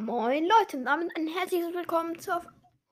[0.00, 2.32] Moin Leute und damit ein herzliches Willkommen zu,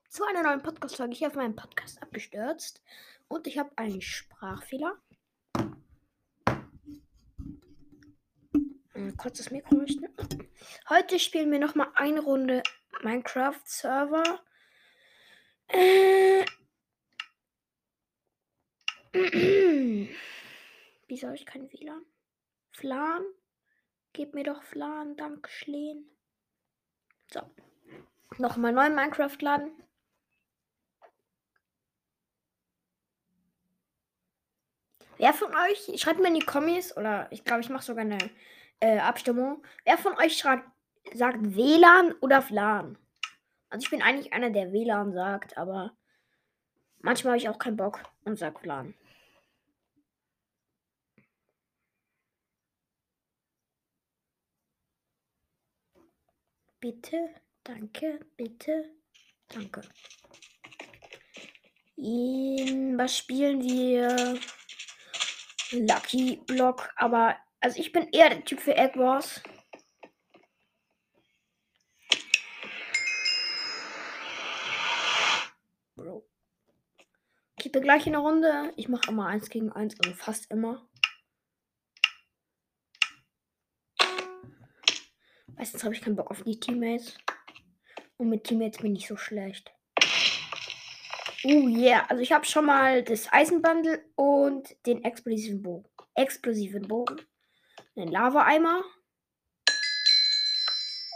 [0.09, 2.83] zu einer neuen Podcast-Folge hier auf meinem Podcast abgestürzt.
[3.27, 4.95] Und ich habe einen Sprachfehler.
[8.93, 10.05] Ein kurzes Mikro richten.
[10.87, 12.61] Heute spielen wir nochmal eine Runde
[13.01, 14.43] Minecraft-Server.
[15.69, 16.45] Äh.
[21.07, 22.05] Wieso habe ich kein WLAN?
[22.69, 23.23] Flan?
[24.13, 26.07] Gib mir doch Flan, danke Schleen.
[27.31, 27.41] So.
[28.37, 29.71] Nochmal neu Minecraft laden.
[35.17, 38.17] Wer von euch, schreibt mir in die Kommis, oder ich glaube, ich mache sogar eine
[38.79, 39.61] äh, Abstimmung.
[39.83, 40.65] Wer von euch schreibt,
[41.13, 42.97] sagt WLAN oder FLAN?
[43.69, 45.97] Also ich bin eigentlich einer, der WLAN sagt, aber
[46.99, 48.95] manchmal habe ich auch keinen Bock und sage FLAN.
[56.81, 58.95] Bitte, danke, bitte,
[59.49, 59.81] danke.
[61.97, 64.39] In, was spielen wir?
[65.71, 69.41] Lucky Block, aber also ich bin eher der Typ für Egg Wars.
[75.95, 76.25] Bro.
[77.57, 78.71] Ich bin gleich in der Runde.
[78.77, 80.87] Ich mache immer eins gegen eins, also fast immer.
[85.59, 87.17] Meistens habe ich keinen Bock auf die Teammates.
[88.15, 89.69] Und mit Teammates bin ich so schlecht.
[91.43, 95.89] Oh yeah, also ich habe schon mal das Eisenbundle und den explosiven Bogen.
[96.15, 97.21] Explosiven Bogen.
[97.97, 98.85] Den Lava-Eimer.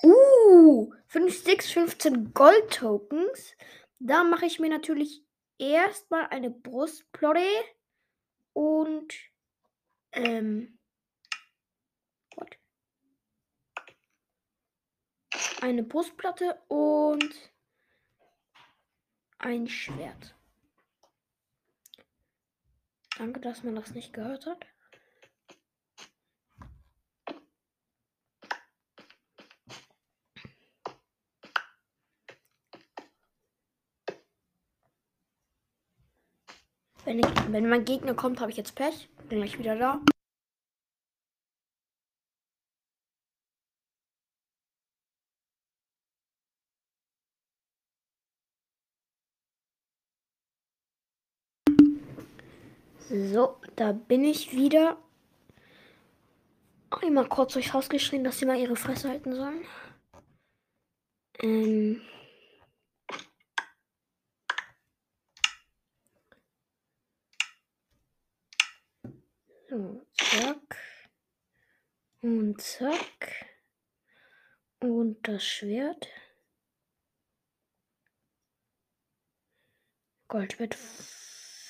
[0.03, 3.55] Uh, 5 Sticks, 15 Gold-Tokens.
[3.99, 5.23] Da mache ich mir natürlich
[5.57, 7.47] erstmal eine Brustplotte
[8.51, 9.13] und
[10.11, 10.77] ähm,
[15.63, 17.33] eine Brustplatte und
[19.37, 20.35] ein Schwert.
[23.17, 24.65] Danke, dass man das nicht gehört hat.
[37.05, 39.07] Wenn, ich, wenn mein Gegner kommt, habe ich jetzt Pech.
[39.29, 40.01] Bin gleich wieder da.
[53.13, 54.97] So, da bin ich wieder.
[56.89, 59.63] Einmal kurz durchs Haus geschrien, dass sie mal ihre Fresse halten sollen.
[61.37, 62.01] Ähm.
[69.69, 70.79] So, zack.
[72.21, 73.45] Und zack.
[74.79, 76.07] Und das Schwert.
[80.27, 80.73] Gold wird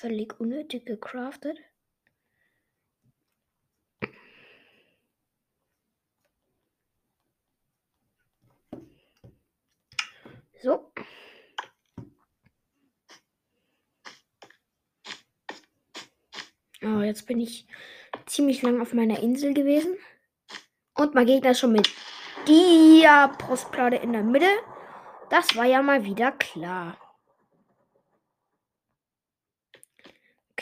[0.04, 1.58] völlig unnötig gecraftet.
[10.62, 10.92] So.
[16.82, 17.66] Oh, jetzt bin ich
[18.26, 19.96] ziemlich lang auf meiner Insel gewesen.
[20.94, 21.88] Und mein Gegner ist schon mit
[22.46, 24.50] der Brustplatte in der Mitte.
[25.30, 26.98] Das war ja mal wieder klar.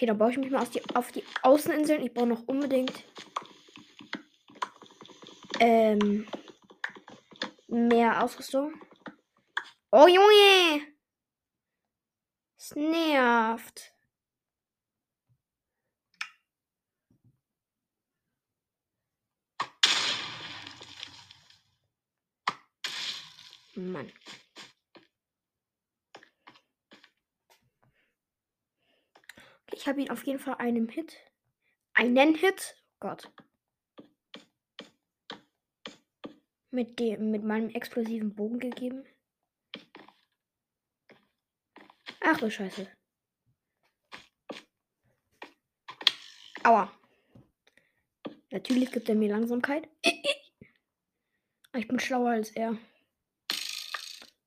[0.02, 2.02] Okay, dann baue ich mich mal die, auf die Außeninseln.
[2.04, 3.04] Ich brauche noch unbedingt
[5.60, 6.26] ähm,
[7.68, 8.74] mehr Ausrüstung.
[9.92, 10.82] Oh Junge!
[12.58, 13.94] Es nervt.
[23.76, 24.10] Mann.
[29.72, 31.16] Ich habe ihn auf jeden Fall einen Hit.
[31.94, 32.76] Einen Hit?
[32.94, 33.32] Oh Gott.
[36.70, 39.04] Mit dem, mit meinem explosiven Bogen gegeben.
[42.20, 42.88] Ach du Scheiße.
[46.64, 46.92] Aua.
[48.50, 49.88] Natürlich gibt er mir Langsamkeit.
[51.74, 52.78] Ich bin schlauer als er.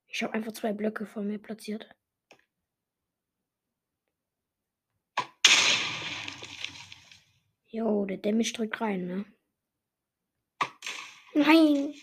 [0.08, 1.90] Ich habe einfach zwei Blöcke vor mir platziert.
[7.76, 9.26] Jo, der Damage drückt rein, ne?
[11.34, 11.94] Nein!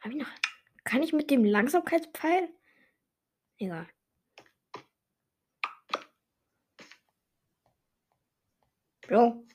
[0.00, 0.30] Hab ich noch.
[0.84, 2.48] Kann ich mit dem Langsamkeitspfeil?
[3.58, 3.86] Egal.
[9.02, 9.46] Bro.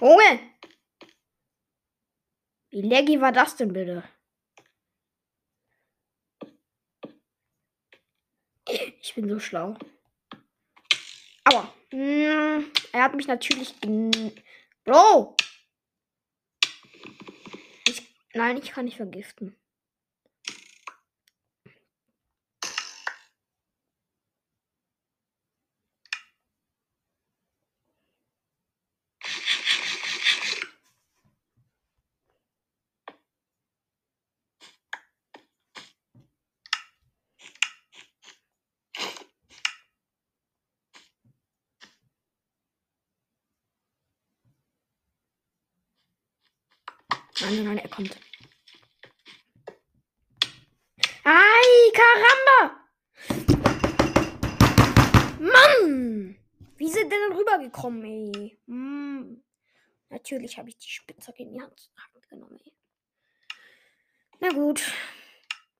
[0.00, 0.56] Junge!
[2.70, 4.02] Wie laggy war das denn bitte?
[8.66, 9.76] Ich bin so schlau.
[11.96, 13.74] Er hat mich natürlich.
[14.84, 15.36] Bro!
[17.86, 18.02] Ich,
[18.34, 19.56] nein, ich kann nicht vergiften.
[47.40, 48.16] Nein, nein, er kommt.
[51.24, 52.80] Ei, Karamba!
[55.40, 56.38] Mann!
[56.76, 58.58] Wie sind denn rübergekommen, ey?
[58.66, 59.42] Hm.
[60.10, 61.90] Natürlich habe ich die Spitzhacke in die Hand
[62.28, 62.72] genommen, ey.
[64.40, 64.82] Na gut.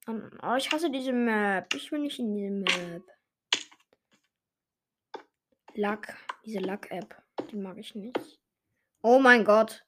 [0.07, 1.73] Oh, ich hasse diese Map.
[1.75, 3.03] Ich will nicht in diese Map.
[5.75, 6.17] Lack.
[6.45, 7.23] Diese Lack-App.
[7.51, 8.41] Die mag ich nicht.
[9.03, 9.85] Oh mein Gott.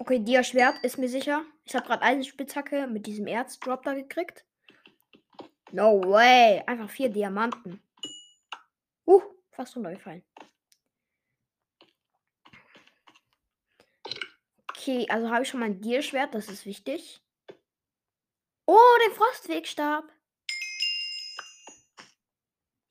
[0.00, 1.44] Okay, Dia-Schwert ist mir sicher.
[1.64, 4.44] Ich habe gerade Eisenspitzhacke mit diesem Erzdrop da gekriegt.
[5.72, 6.62] No way.
[6.66, 7.82] Einfach vier Diamanten.
[9.04, 10.24] Uh, fast runtergefallen.
[14.70, 16.32] Okay, also habe ich schon mal ein Dia-Schwert.
[16.32, 17.20] Das ist wichtig.
[18.66, 20.04] Oh, den Frostwegstab.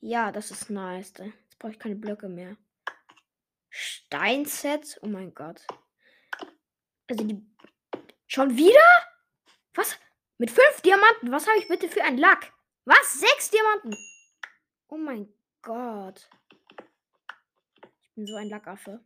[0.02, 1.14] Ja, das ist nice.
[1.18, 2.58] Jetzt brauche ich keine Blöcke mehr.
[3.70, 5.00] Steinset.
[5.02, 5.66] Oh mein Gott.
[7.08, 7.46] Also die.
[8.28, 8.88] Schon wieder?
[9.74, 9.98] Was?
[10.38, 11.32] Mit fünf Diamanten?
[11.32, 12.54] Was habe ich bitte für ein Lack?
[12.86, 13.20] Was?
[13.20, 13.96] Sechs Diamanten?
[14.90, 16.30] Oh mein Gott.
[18.04, 19.04] Ich bin so ein Lackaffe.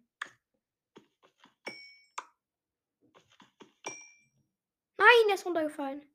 [4.98, 6.08] Nein, er ist runtergefallen.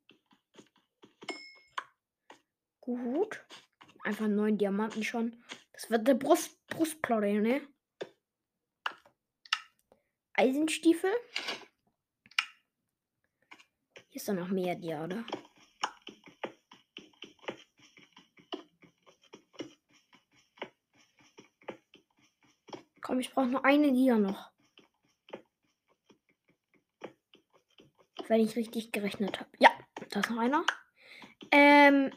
[2.81, 3.45] Gut.
[4.03, 5.43] Einfach neun Diamanten schon.
[5.73, 7.61] Das wird der Brust Brustplatte, ne?
[10.33, 11.11] Eisenstiefel.
[14.17, 15.23] Ist doch noch mehr dir, oder?
[22.99, 24.49] Komm, ich brauche nur eine Dia noch.
[28.27, 29.51] Wenn ich richtig gerechnet habe.
[29.59, 29.69] Ja,
[30.09, 30.65] da ist noch einer.
[31.51, 32.11] Ähm.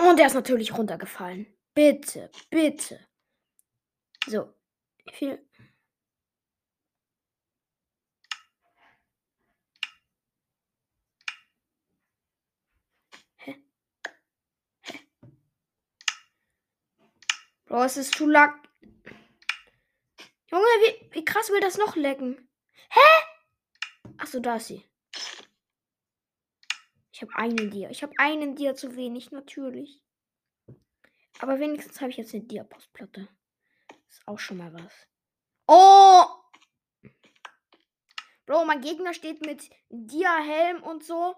[0.00, 1.46] Und der ist natürlich runtergefallen.
[1.74, 3.06] Bitte, bitte.
[4.26, 4.52] So.
[5.04, 5.47] Wie viel?
[17.78, 18.68] Bro, es ist zu lack.
[20.50, 22.50] Junge, wie, wie krass will das noch lecken?
[22.90, 24.10] Hä?
[24.16, 24.84] Achso, da ist sie.
[27.12, 27.88] Ich habe einen Dia.
[27.88, 30.02] Ich habe einen Dia zu wenig, natürlich.
[31.38, 33.28] Aber wenigstens habe ich jetzt eine Dia-Postplatte.
[34.08, 34.92] Ist auch schon mal was.
[35.68, 36.24] Oh!
[38.44, 41.36] Bro, mein Gegner steht mit Dia-Helm und so.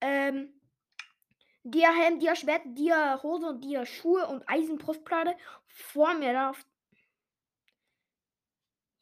[0.00, 0.59] Ähm,
[1.62, 5.36] Dia Helm, Dia Schwert, Dia Hose und Dia Schuhe und Eisenbrustplatte
[5.66, 6.52] vor mir da.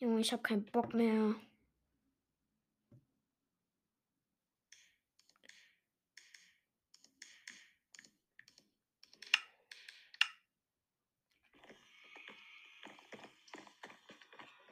[0.01, 1.35] Junge, ich habe keinen Bock mehr.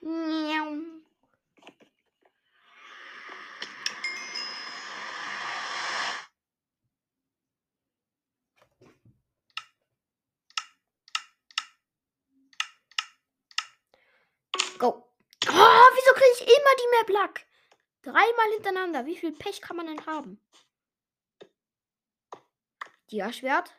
[0.03, 0.97] Miau.
[14.79, 14.89] Go.
[15.49, 17.47] Oh, wieso kriege ich immer die Map Lack?
[18.03, 19.07] Dreimal hintereinander.
[19.07, 20.41] Wie viel Pech kann man denn haben?
[23.11, 23.75] Dia-Schwert.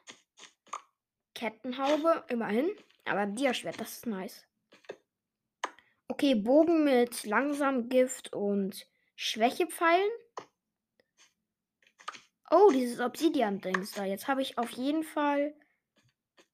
[1.33, 2.75] Kettenhaube, immerhin.
[3.05, 4.45] Aber Dia-Schwert, das ist nice.
[6.07, 10.09] Okay, Bogen mit langsam Gift und Schwächepfeilen.
[12.49, 14.05] Oh, dieses Obsidian-Dings da.
[14.05, 15.53] Jetzt habe ich auf jeden Fall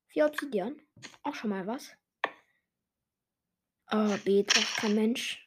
[0.08, 0.82] vier Obsidian.
[1.22, 1.92] Auch schon mal was.
[3.92, 5.43] Oh, B kein Mensch.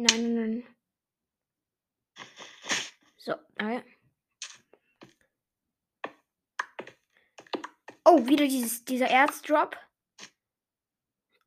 [0.00, 0.76] Nein, nein, nein.
[3.16, 3.82] So, ah
[8.04, 9.76] Oh, wieder dieses, dieser Erzdrop.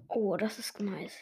[0.10, 1.18] Oh, das ist nice.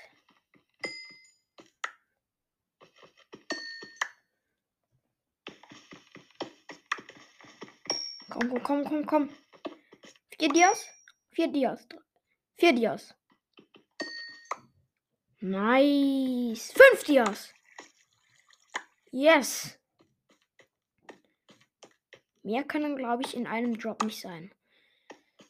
[8.32, 9.30] Komm, komm, komm, komm, komm.
[10.40, 10.88] Vier Dias?
[11.30, 11.88] Vier Dias.
[12.58, 13.19] Vier Dias.
[15.42, 16.74] Nice.
[16.74, 17.54] Fünf Dias.
[19.12, 19.80] Yes.
[22.44, 24.52] Mehr können, glaube ich, in einem Drop nicht sein.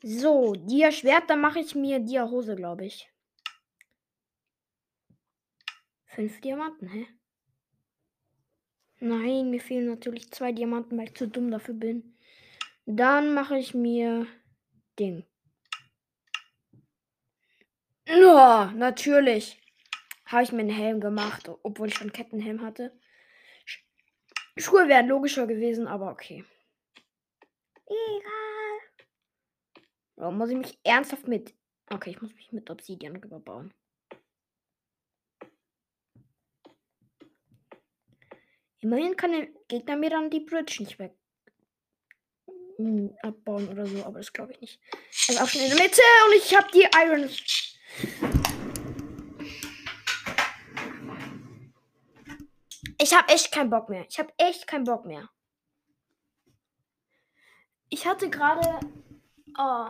[0.02, 3.12] So, Dia Schwert, dann mache ich mir Dia Hose, glaube ich.
[6.06, 7.08] Fünf Diamanten, hä?
[9.00, 12.18] Nein, mir fehlen natürlich zwei Diamanten, weil ich zu dumm dafür bin.
[12.86, 14.28] Dann mache ich mir
[14.98, 15.26] Ding.
[18.08, 19.59] No, natürlich
[20.30, 22.98] habe ich mir einen Helm gemacht, obwohl ich schon Kettenhelm hatte.
[24.58, 26.44] Schuhe wären logischer gewesen, aber okay.
[27.86, 29.06] Egal.
[30.18, 31.54] Oh, muss ich mich ernsthaft mit.
[31.92, 33.74] Okay, ich muss mich mit Obsidian überbauen.
[38.82, 41.14] Immerhin kann der Gegner mir dann die Bridge nicht weg
[42.80, 44.80] hm, abbauen oder so, aber das glaube ich nicht.
[45.28, 47.30] Er ist auch schon in der Mitte und ich habe die Iron.
[53.02, 54.06] Ich habe echt keinen Bock mehr.
[54.10, 55.30] Ich habe echt keinen Bock mehr.
[57.90, 58.80] Ich hatte gerade.
[59.58, 59.88] Oh.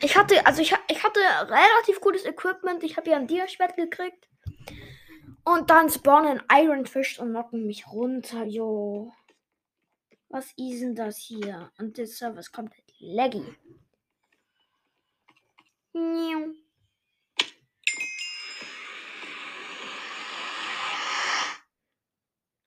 [0.00, 2.84] Ich hatte, also ich, ich hatte relativ gutes Equipment.
[2.84, 4.28] Ich habe ja ein Dia-Schwert gekriegt.
[5.44, 9.12] Und dann spawnen Ironfish und knocken mich runter, jo.
[10.28, 11.70] Was ist denn das hier?
[11.78, 13.56] Und der Server ist komplett laggy.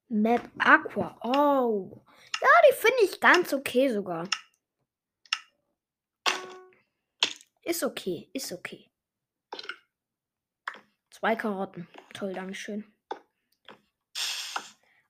[0.10, 1.18] Map Aqua.
[1.24, 2.04] Oh.
[2.42, 4.28] Ja, die finde ich ganz okay sogar.
[7.62, 8.90] Ist okay, ist okay.
[11.12, 11.88] Zwei Karotten.
[12.14, 12.92] Toll, Dankeschön.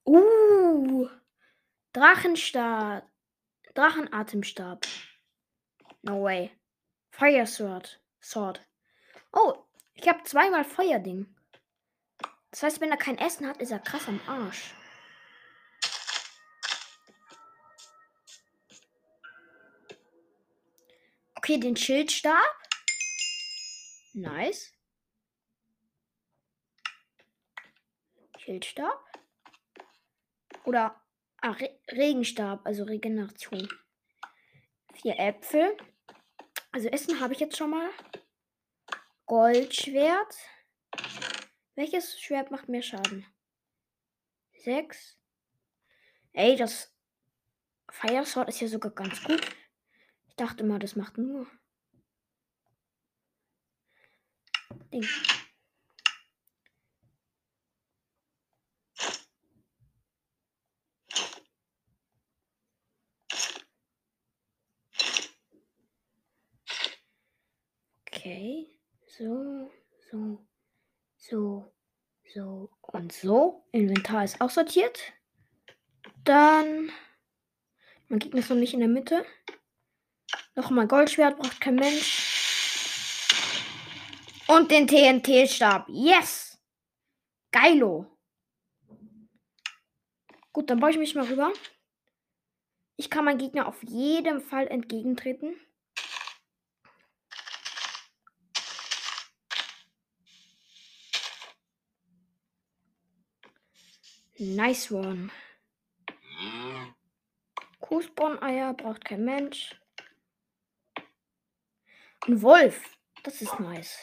[0.06, 1.08] Uh.
[1.94, 3.08] Drachenstab.
[3.76, 4.86] Drachenatemstab.
[6.02, 6.52] No way.
[7.12, 8.02] Fire Sword.
[8.22, 8.60] Sword.
[9.32, 9.54] Oh,
[9.94, 11.34] ich habe zweimal Feuerding.
[12.52, 14.74] Das heißt, wenn er kein Essen hat, ist er krass am Arsch.
[21.50, 22.56] Okay, den Schildstab.
[24.14, 24.72] Nice.
[28.38, 29.04] Schildstab.
[30.66, 31.02] Oder
[31.42, 33.68] ah, Re Regenstab, also Regeneration.
[34.94, 35.76] Vier Äpfel.
[36.72, 37.90] Also Essen habe ich jetzt schon mal.
[39.26, 40.36] Goldschwert.
[41.74, 43.26] Welches Schwert macht mehr Schaden?
[44.54, 45.18] Sechs.
[46.34, 46.94] Ey, das
[47.90, 49.42] Fire Sword ist ja sogar ganz gut.
[50.40, 51.48] Ich dachte mal, das macht nur.
[54.94, 55.06] Ding.
[68.08, 68.80] Okay.
[69.08, 69.70] So,
[70.10, 70.48] so,
[71.18, 71.74] so,
[72.34, 73.68] so und so.
[73.74, 75.12] Inventar ist auch sortiert.
[76.24, 76.94] Dann.
[78.08, 79.26] Man Gegner ist noch nicht in der Mitte.
[80.60, 83.32] Nochmal Goldschwert braucht kein Mensch.
[84.46, 85.88] Und den TNT-Stab.
[85.88, 86.60] Yes!
[87.50, 88.06] Geilo.
[90.52, 91.54] Gut, dann baue ich mich mal rüber.
[92.98, 95.56] Ich kann meinem Gegner auf jeden Fall entgegentreten.
[104.38, 105.30] Nice one.
[107.80, 109.80] Kuhspawn-Eier braucht kein Mensch.
[112.28, 112.98] Ein Wolf.
[113.24, 113.98] Das ist nice.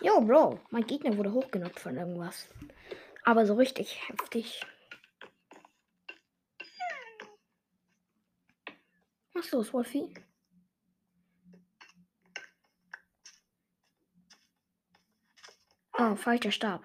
[0.00, 0.60] Jo, Bro.
[0.70, 2.48] Mein Gegner wurde hochgenockt von irgendwas.
[3.24, 4.64] Aber so richtig heftig.
[9.34, 10.14] Was los, Wolfie?
[15.98, 16.82] Oh, falscher Stab.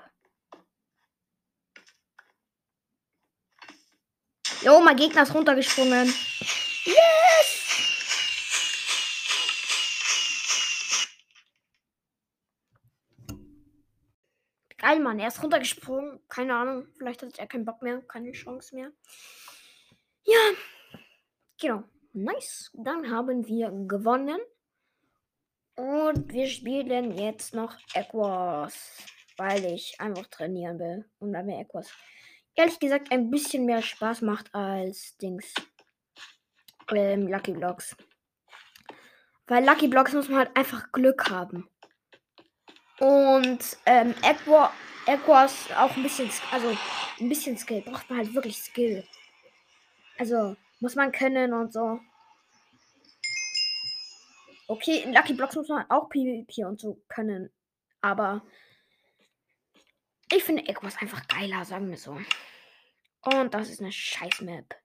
[4.62, 6.08] Jo, mein Gegner ist runtergesprungen.
[6.86, 7.65] Yes!
[14.96, 15.20] Geil, Mann.
[15.20, 16.22] Er ist runtergesprungen.
[16.30, 16.88] Keine Ahnung.
[16.98, 18.02] Vielleicht hat er keinen Bock mehr.
[18.04, 18.94] Keine Chance mehr.
[20.24, 20.40] Ja.
[21.60, 21.84] Genau.
[22.14, 22.72] Nice.
[22.74, 24.40] Dann haben wir gewonnen.
[25.76, 29.04] Und wir spielen jetzt noch Equus,
[29.36, 31.10] weil ich einfach trainieren will.
[31.20, 31.92] Und dann mir Equus
[32.56, 35.54] ehrlich gesagt ein bisschen mehr Spaß macht als Dings.
[36.94, 37.98] Ähm, Lucky Blocks.
[39.48, 41.68] Weil Lucky Blocks muss man halt einfach Glück haben.
[43.00, 44.70] Und ähm, Equus,
[45.06, 46.76] Equus auch ein bisschen, also
[47.20, 47.82] ein bisschen Skill.
[47.82, 49.06] Braucht man halt wirklich Skill.
[50.18, 52.00] Also muss man können und so.
[54.68, 57.52] Okay, in Lucky Blocks muss man auch PvP und so können.
[58.02, 58.42] Aber
[60.32, 62.20] ich finde Equus einfach geiler, sagen wir so.
[63.22, 64.76] Und das ist eine scheiß Map.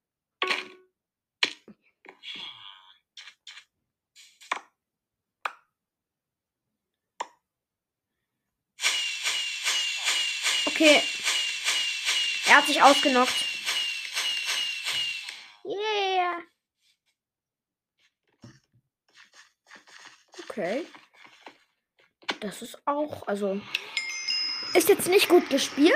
[10.81, 11.03] Okay.
[12.47, 13.35] Er hat sich ausgenockt.
[15.63, 16.43] Yeah.
[20.49, 20.87] Okay.
[22.41, 23.61] Das ist auch, also
[24.73, 25.93] ist jetzt nicht gut gespielt,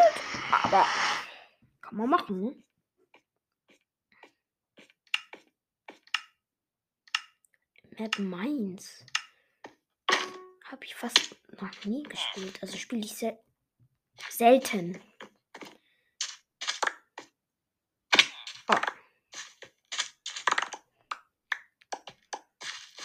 [0.50, 0.86] aber
[1.80, 2.40] kann man machen.
[2.42, 2.62] Ne?
[7.98, 9.06] Map Mainz.
[10.66, 12.58] Habe ich fast noch nie gespielt.
[12.60, 13.38] Also spiele ich sel
[14.30, 15.00] selten.
[18.68, 18.76] Oh.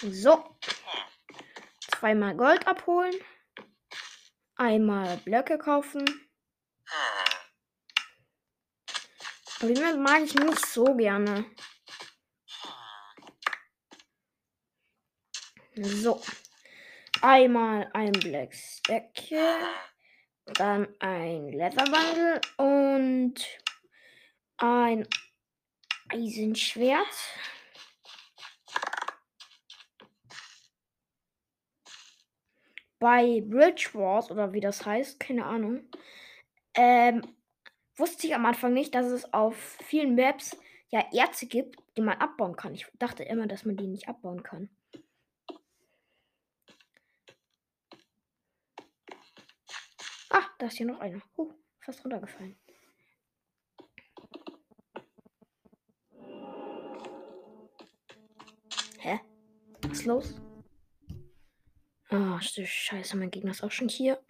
[0.02, 0.56] So.
[1.92, 3.14] Zweimal Gold abholen.
[4.56, 6.06] Einmal Blöcke kaufen.
[9.62, 11.46] Die mag ich nicht so gerne.
[15.76, 16.22] So.
[17.22, 19.32] Einmal ein Black Stack.
[20.56, 23.36] Dann ein Leather Bundle und
[24.58, 25.08] ein
[26.10, 27.08] Eisenschwert.
[33.00, 35.88] bei Bridge Wars oder wie das heißt, keine Ahnung,
[36.76, 37.24] ähm,
[37.96, 40.58] wusste ich am Anfang nicht, dass es auf vielen Maps
[40.90, 42.74] ja Erze gibt, die man abbauen kann.
[42.76, 44.70] Ich dachte immer, dass man die nicht abbauen kann.
[50.30, 51.22] Ah, da ist hier noch einer.
[51.38, 52.60] Huh, fast runtergefallen.
[59.00, 59.20] Hä?
[59.82, 60.36] Was ist los?
[62.12, 64.22] Oh, scheiße, mein Gegner ist auch schon hier.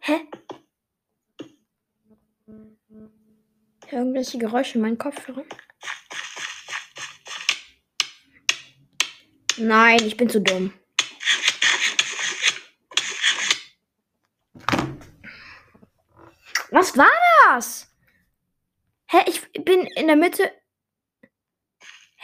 [0.00, 0.26] Hä?
[3.90, 5.46] Irgendwelche Geräusche in meinen Kopfhörern?
[9.58, 10.72] Nein, ich bin zu dumm.
[16.70, 17.06] Was war
[17.48, 17.88] das?
[19.06, 20.52] Hä, ich bin in der Mitte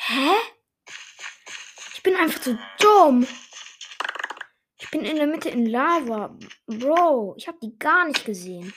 [0.05, 0.35] Hä?
[1.95, 3.27] Ich bin einfach zu dumm.
[4.79, 6.37] Ich bin in der Mitte in Lava.
[6.67, 8.75] Bro, ich habe die gar nicht gesehen.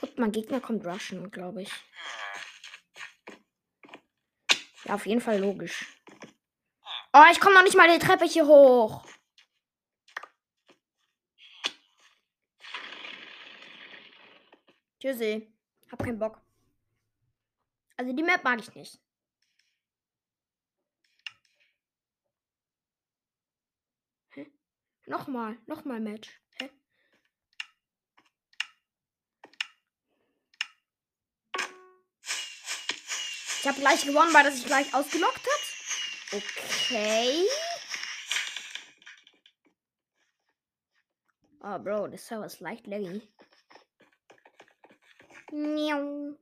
[0.00, 1.70] Und mein Gegner kommt rushen, glaube ich.
[4.88, 5.84] Ja, auf jeden Fall logisch.
[7.12, 9.06] Oh, ich komme noch nicht mal die Treppe hier hoch.
[14.98, 15.52] Tschüssi.
[15.92, 16.40] Hab keinen Bock.
[17.98, 18.98] Also die Map mag ich nicht.
[24.30, 24.50] Hä?
[25.06, 26.30] Nochmal, nochmal Match.
[26.58, 26.70] Hä?
[33.60, 36.42] Ich habe gleich gewonnen, weil das sich gleich ausgelockt hat.
[36.42, 37.44] Okay.
[41.60, 43.20] Oh, Bro, das Server ist leicht laggy.
[45.50, 46.36] Miau.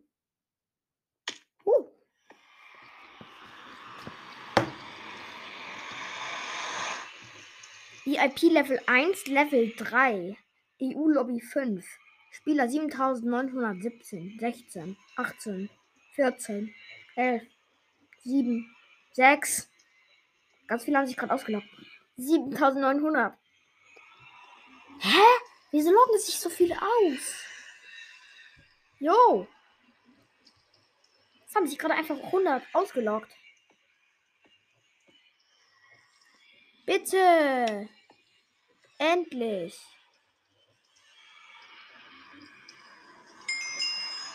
[8.06, 10.36] VIP Level 1, Level 3.
[10.80, 11.84] EU Lobby 5.
[12.30, 15.70] Spieler 7917, 16, 18,
[16.12, 16.72] 14,
[17.16, 17.42] 11,
[18.24, 18.76] 7,
[19.12, 19.70] 6.
[20.66, 21.66] Ganz viele haben sich gerade ausgelockt.
[22.16, 23.34] 7900.
[25.00, 25.22] Hä?
[25.70, 27.44] Wieso loggen sich so viele aus?
[28.98, 29.46] Jo.
[31.46, 33.32] Es haben sich gerade einfach 100 ausgelockt.
[36.84, 37.88] Bitte.
[38.98, 39.78] Endlich.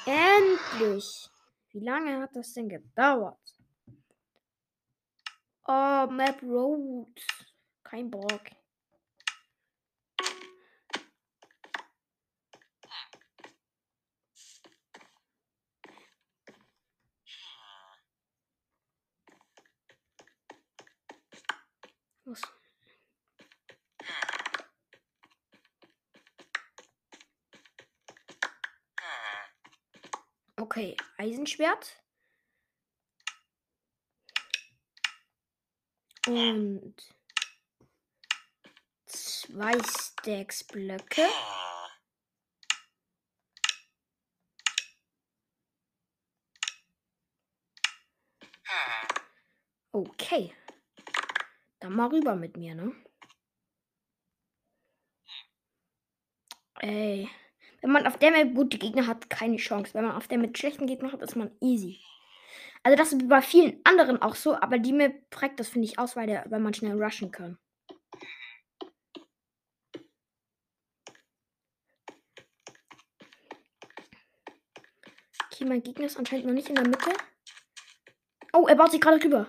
[0.05, 1.30] Endlich.
[1.73, 3.39] Wie lange hat das denn gedauert?
[5.65, 7.21] Oh, Map Road.
[7.83, 8.41] Kein Bock.
[22.25, 22.60] Was?
[30.71, 32.01] Okay, Eisenschwert.
[36.25, 36.95] Und
[39.05, 41.27] zwei Stacks Blöcke.
[49.91, 50.55] Okay.
[51.81, 52.95] Dann mal rüber mit mir, ne?
[56.79, 57.29] Ey.
[57.81, 59.93] Wenn man auf der mit gute Gegner hat, keine Chance.
[59.93, 61.99] Wenn man auf der mit schlechten Gegnern hat, ist man easy.
[62.83, 65.99] Also das ist bei vielen anderen auch so, aber die Map prägt das, finde ich,
[65.99, 67.57] aus, weil, der, weil man schnell rushen kann.
[75.45, 77.11] Okay, mein Gegner ist anscheinend noch nicht in der Mitte.
[78.53, 79.47] Oh, er baut sich gerade rüber.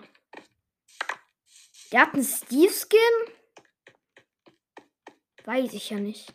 [1.90, 2.99] Der hat einen Steve-Skin?
[5.45, 6.33] Weiß ich ja nicht.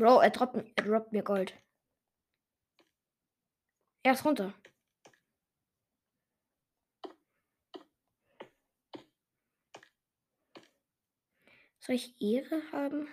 [0.00, 1.52] Bro, er droppt, er droppt mir Gold.
[4.02, 4.54] Er ist runter.
[11.80, 13.08] Soll ich Ehre haben?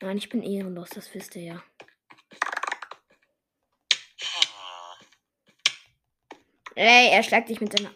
[0.00, 1.64] Nein, ich bin ehrenlos, das wisst ihr ja.
[6.76, 7.92] Ey, er schlägt dich mit seiner.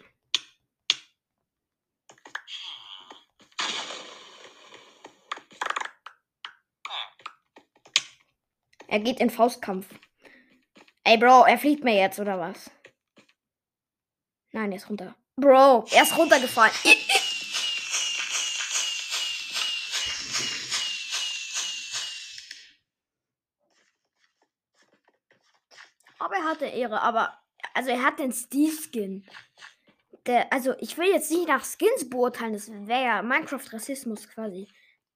[8.91, 9.87] Er geht in Faustkampf.
[11.05, 12.73] Ey, Bro, er fliegt mir jetzt, oder was?
[14.51, 15.15] Nein, er ist runter.
[15.37, 16.73] Bro, er ist runtergefallen.
[26.19, 27.39] aber er hatte Ehre, aber
[27.75, 29.25] also er hat den Steve-Skin.
[30.51, 34.67] Also ich will jetzt nicht nach Skins beurteilen, das wäre ja Minecraft-Rassismus quasi.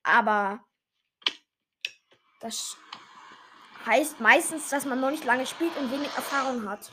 [0.05, 0.65] Aber
[2.41, 2.77] das
[3.87, 6.93] heißt meistens, dass man noch nicht lange spielt und wenig Erfahrung hat.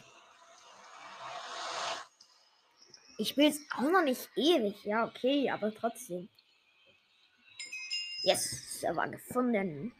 [3.18, 6.30] Ich spiele es auch noch nicht ewig, ja, okay, aber trotzdem.
[8.24, 9.94] Yes, Server gefunden.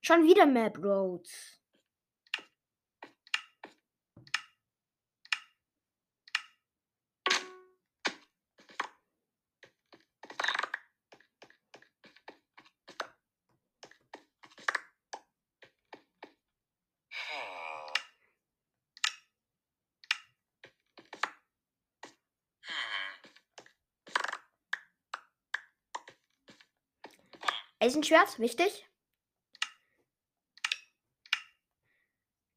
[0.00, 1.61] Schon wieder Map Roads.
[27.82, 28.86] Eisenschwert, wichtig.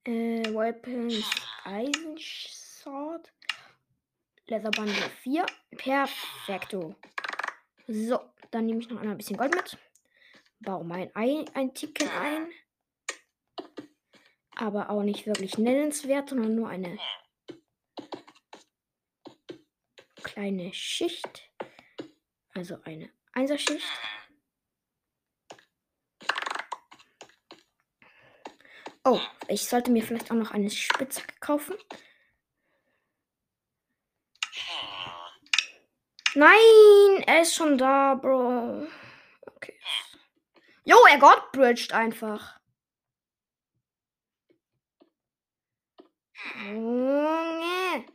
[0.04, 1.28] Äh, Weapons,
[1.64, 3.34] Eisensword.
[4.46, 5.48] Leatherbundle 4.
[5.78, 6.96] Perfekto.
[7.88, 8.20] So,
[8.52, 9.80] dann nehme ich noch ein bisschen Gold mit.
[10.60, 12.52] Baue mein Ei ein Ticken ein.
[14.56, 17.00] Aber auch nicht wirklich nennenswert, sondern nur eine
[20.22, 21.50] kleine Schicht.
[22.54, 23.88] Also eine Einserschicht.
[29.08, 31.76] Oh, ich sollte mir vielleicht auch noch eine Spitzhacke kaufen.
[36.34, 38.88] Nein, er ist schon da, Bro.
[39.46, 39.80] Okay.
[40.86, 42.60] Jo, er godbridged einfach.
[46.66, 48.06] Junge.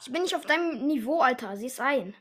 [0.00, 1.56] Ich bin nicht auf deinem Niveau, Alter.
[1.56, 2.14] Sieh es ein.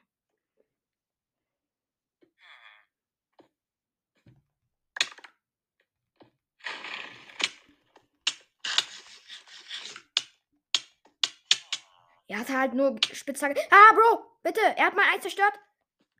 [12.33, 13.61] Er hatte halt nur Spitzhacke.
[13.69, 14.59] Ah, Bro, bitte.
[14.59, 15.53] Er hat mein Eis zerstört.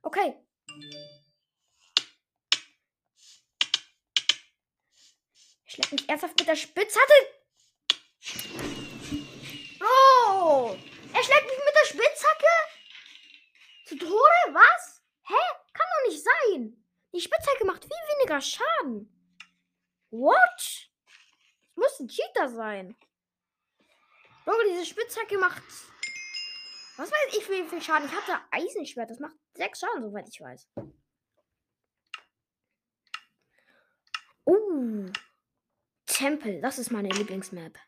[0.03, 0.35] Okay.
[5.65, 7.13] Er schlägt mich ernsthaft mit der Spitzhacke.
[9.79, 10.77] Bro,
[11.13, 12.53] er schlägt mich mit der Spitzhacke.
[13.85, 14.53] Zu Tode?
[14.53, 15.01] Was?
[15.23, 15.33] Hä?
[15.73, 16.85] Kann doch nicht sein.
[17.11, 19.09] Die Spitzhacke macht viel weniger Schaden.
[20.11, 20.91] What?
[21.73, 22.95] Muss ein Cheater sein.
[24.45, 25.63] Bro, diese Spitzhacke macht
[26.97, 28.07] was weiß ich, wie viel Schaden?
[28.07, 29.09] Ich hatte Eisenschwert.
[29.09, 30.67] Das macht sechs Schaden, soweit ich weiß.
[34.45, 35.11] Uh.
[36.05, 36.61] Tempel.
[36.61, 37.79] Das ist meine Lieblingsmap.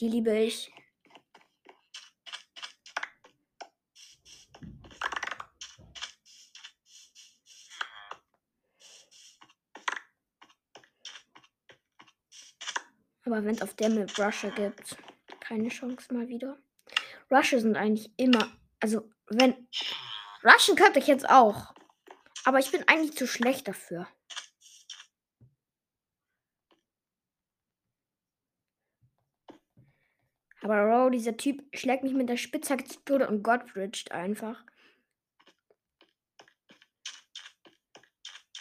[0.00, 0.72] Die liebe ich.
[13.24, 14.96] Aber wenn es auf der Map Rusher gibt,
[15.40, 16.58] keine Chance mal wieder.
[17.32, 18.46] Rusher sind eigentlich immer.
[18.80, 19.68] Also, wenn.
[20.44, 21.72] Rushen könnte ich jetzt auch.
[22.44, 24.06] Aber ich bin eigentlich zu schlecht dafür.
[30.62, 34.64] Aber Ro, dieser Typ schlägt mich mit der Spitzhacke zu Tode und Godbridged einfach.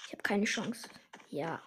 [0.07, 0.89] Ich habe keine Chance.
[1.29, 1.61] Ja.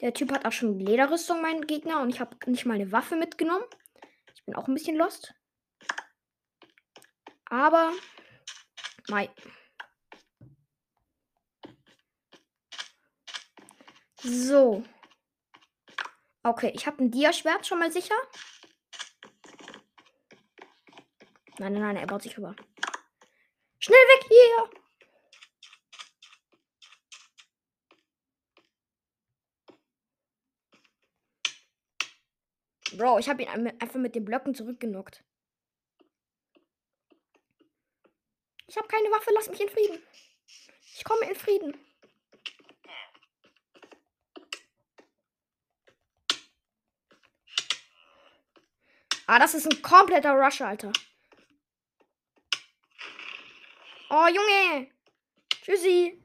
[0.00, 3.16] Der Typ hat auch schon Lederrüstung, mein Gegner, und ich habe nicht mal eine Waffe
[3.16, 3.64] mitgenommen.
[4.34, 5.34] Ich bin auch ein bisschen lost.
[7.54, 7.92] Aber.
[9.08, 9.30] Mai.
[14.20, 14.82] So.
[16.42, 18.16] Okay, ich habe ein Dia-Schwert schon mal sicher.
[21.60, 22.56] Nein, nein, nein, er baut sich rüber.
[23.78, 24.70] Schnell weg hier!
[32.98, 35.22] Bro, ich habe ihn einfach mit den Blöcken zurückgenockt.
[38.74, 40.02] Ich habe keine Waffe, lass mich in Frieden.
[40.96, 41.78] Ich komme in Frieden.
[49.28, 50.90] Ah, das ist ein kompletter Rush, Alter.
[54.10, 54.90] Oh, Junge.
[55.62, 56.20] Tschüssi.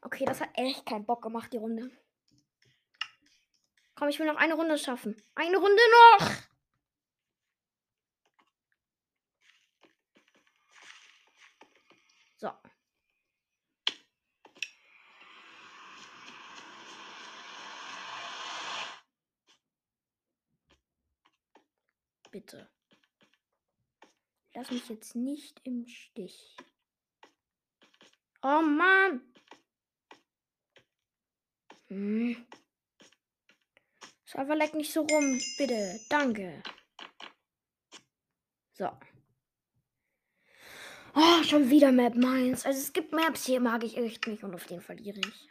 [0.00, 1.90] Okay, das hat echt keinen Bock gemacht, die Runde.
[3.94, 5.22] Komm, ich will noch eine Runde schaffen.
[5.34, 5.82] Eine Runde
[6.18, 6.52] noch.
[12.42, 12.50] So.
[22.32, 22.68] Bitte.
[24.62, 26.56] Lass mich jetzt nicht im Stich.
[28.42, 29.20] Oh Mann.
[31.88, 32.46] Hm.
[34.24, 35.98] Server leck nicht so rum, bitte.
[36.08, 36.62] Danke.
[38.74, 38.88] So.
[41.16, 42.64] Oh, schon wieder Map Mainz.
[42.64, 45.50] Also es gibt Maps hier, mag ich echt nicht und auf den verliere ich.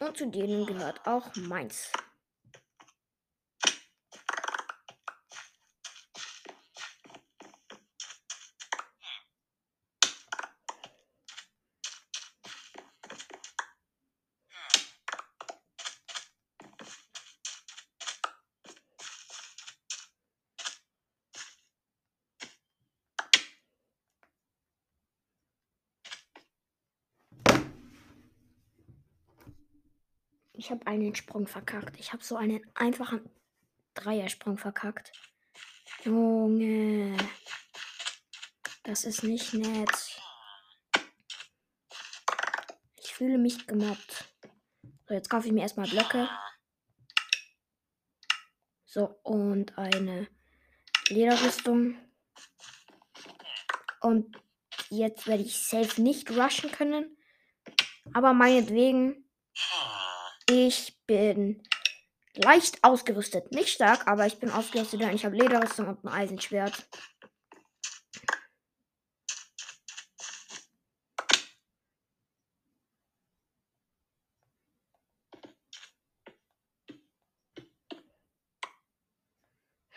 [0.00, 1.92] Und zu denen gehört auch Mainz.
[30.64, 32.00] Ich habe einen Sprung verkackt.
[32.00, 33.28] Ich habe so einen einfachen
[33.92, 35.12] Dreiersprung verkackt.
[36.04, 37.14] Junge.
[38.82, 40.22] Das ist nicht nett.
[42.96, 44.24] Ich fühle mich gemobbt.
[45.06, 46.30] So, jetzt kaufe ich mir erstmal Blöcke.
[48.86, 50.28] So, und eine
[51.08, 51.98] Lederrüstung.
[54.00, 54.40] Und
[54.88, 57.18] jetzt werde ich safe nicht rushen können.
[58.14, 59.23] Aber meinetwegen
[60.50, 61.62] ich bin
[62.34, 63.52] leicht ausgerüstet.
[63.52, 66.86] Nicht stark, aber ich bin ausgerüstet, denn ich habe Lederrüstung und ein Eisenschwert.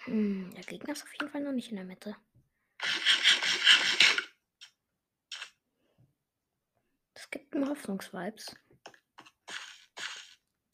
[0.05, 2.15] Hm, der Gegner ist auf jeden Fall noch nicht in der Mitte.
[7.13, 8.55] Das gibt mir Hoffnungsvibes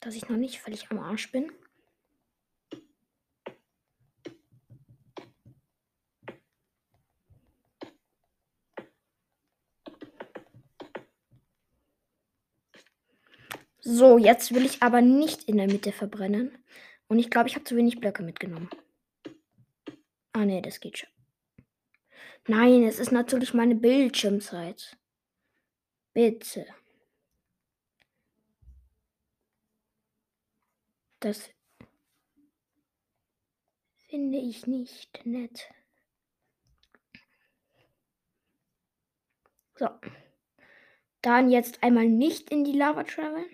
[0.04, 1.50] dass ich noch nicht völlig am Arsch bin.
[13.80, 16.56] So, jetzt will ich aber nicht in der Mitte verbrennen.
[17.06, 18.70] Und ich glaube, ich habe zu wenig Blöcke mitgenommen.
[20.32, 21.10] Ah, nee, das geht schon.
[22.46, 24.96] Nein, es ist natürlich meine Bildschirmzeit.
[26.12, 26.66] Bitte.
[31.24, 31.48] Das
[34.10, 35.72] finde ich nicht nett.
[39.76, 39.88] So.
[41.22, 43.48] Dann jetzt einmal nicht in die Lava traveln.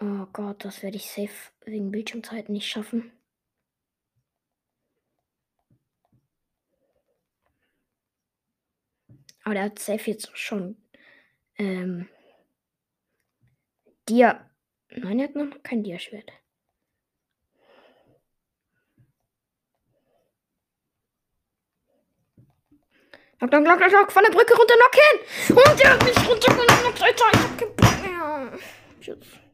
[0.00, 3.12] Oh Gott, das werde ich safe wegen Bildschirmzeit nicht schaffen.
[9.44, 10.76] Aber der hat safe jetzt schon.
[11.56, 12.08] Ähm,
[14.08, 14.50] Dia.
[14.90, 16.30] Nein, er hat noch kein Dia-Schwert.
[23.40, 25.56] Lock, lock, lock, lock, lock, von der Brücke runter, lock hin!
[25.56, 28.58] Und der hat mich runtergelockt, Alter, ich hab keinen Bock mehr.
[29.00, 29.44] Tschüss.